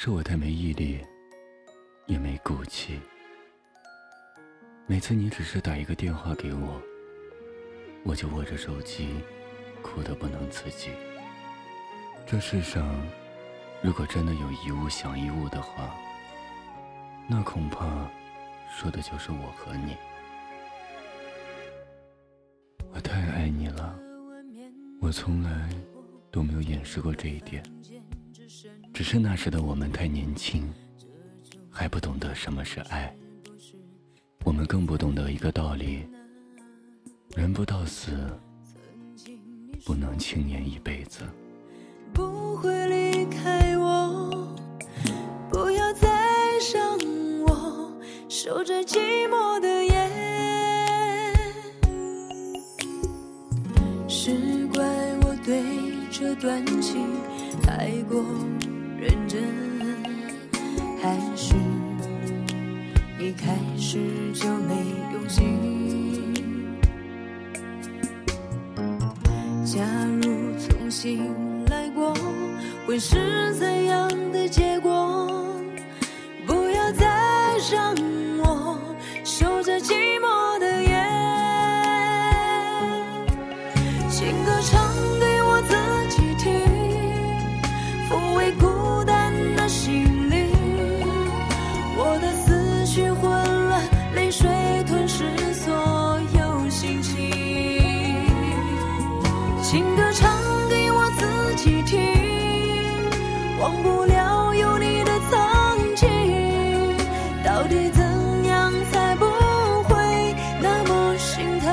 [0.00, 1.04] 是我太没毅力，
[2.06, 3.00] 也没骨气。
[4.86, 6.80] 每次你只是打一个电话给我，
[8.04, 9.08] 我就握着手机，
[9.82, 10.90] 哭得不能自己。
[12.24, 12.96] 这世上，
[13.82, 15.92] 如果真的有一物降一物的话，
[17.26, 18.08] 那恐怕
[18.70, 19.96] 说的就是我和你。
[22.92, 23.98] 我太爱你了，
[25.00, 25.68] 我从来
[26.30, 27.60] 都没有掩饰过这一点。
[28.98, 30.68] 只是那时的我们太年轻，
[31.70, 33.14] 还不懂得什么是爱。
[34.42, 36.04] 我们更不懂得一个道理：
[37.36, 38.10] 人不到死，
[39.84, 41.20] 不能轻言一辈子。
[42.12, 44.52] 不会离开我，
[45.48, 46.08] 不要再
[46.74, 46.98] 让
[47.46, 47.92] 我
[48.28, 49.92] 守着寂寞的夜。
[54.08, 54.84] 是怪
[55.22, 55.62] 我对
[56.10, 57.06] 这段情
[57.62, 58.24] 太过
[59.00, 59.40] 认真，
[61.00, 61.54] 还是
[63.18, 63.98] 一开始
[64.34, 64.74] 就没
[65.12, 66.34] 用心？
[69.64, 69.80] 假
[70.22, 70.24] 如
[70.58, 71.32] 重新
[71.66, 72.12] 来过。
[72.86, 75.30] 会是怎样的结果？
[76.46, 77.04] 不要再
[77.70, 77.94] 让
[78.38, 78.78] 我
[79.24, 80.90] 守着寂寞的夜，
[84.08, 84.80] 情歌唱
[85.20, 85.27] 的
[99.70, 100.34] 情歌唱
[100.70, 102.00] 给我自己听。
[103.60, 106.08] 忘不了有你的曾经，
[107.44, 108.02] 到底怎
[108.46, 109.26] 样才不
[109.82, 111.70] 会那么心疼？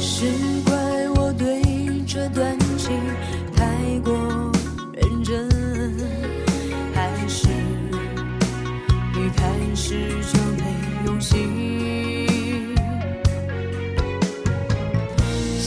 [0.00, 0.57] 是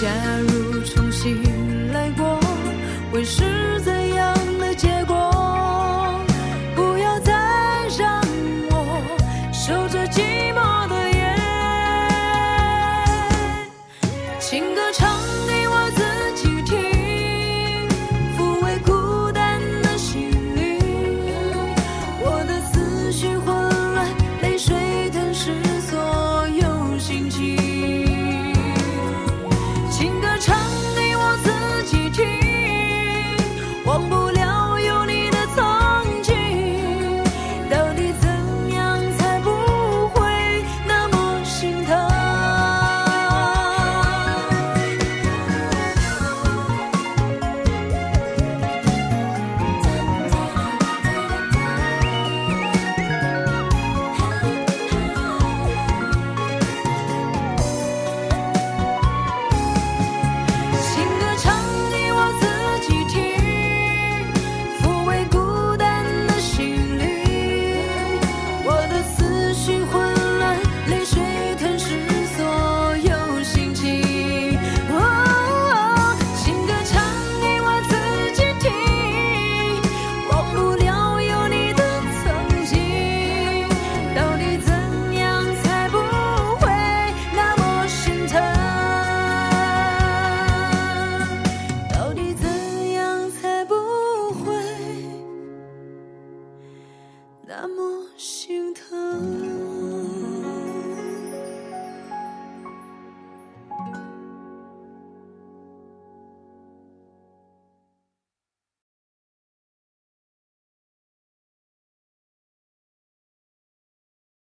[0.02, 0.08] 假
[0.48, 2.40] 如重新来过
[3.12, 5.16] 会是怎样的结果
[6.76, 7.32] 不要再
[8.00, 8.20] 让
[8.72, 8.74] 我
[9.54, 11.38] 守着寂寞的夜
[14.40, 15.31] 情歌唱